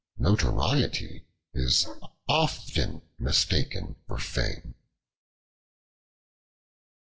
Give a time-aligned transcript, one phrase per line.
[0.17, 1.85] Notoriety is
[2.27, 4.73] often mistaken for fame.